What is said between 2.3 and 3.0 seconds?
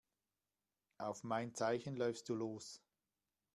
los.